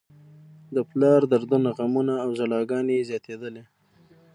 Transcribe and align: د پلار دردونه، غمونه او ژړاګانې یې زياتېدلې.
د 0.75 0.77
پلار 0.91 1.21
دردونه، 1.31 1.69
غمونه 1.77 2.13
او 2.23 2.29
ژړاګانې 2.37 2.93
یې 2.97 3.07
زياتېدلې. 3.09 3.63